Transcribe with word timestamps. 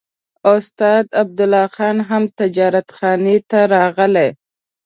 استاد 0.55 1.05
عبدالله 1.21 1.65
خان 1.75 1.97
هم 2.09 2.23
تجارتخانې 2.39 3.37
ته 3.49 3.59
راغی. 3.73 4.29